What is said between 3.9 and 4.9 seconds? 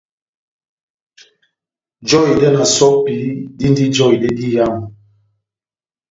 jɔhedɛ diyamu.